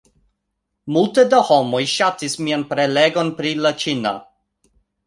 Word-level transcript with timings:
Multe 0.95 1.25
da 1.35 1.41
homoj 1.51 1.83
ŝatis 1.97 2.39
mian 2.49 2.67
prelegon 2.73 3.35
pri 3.43 3.57
la 3.63 3.79
ĉina 3.87 4.17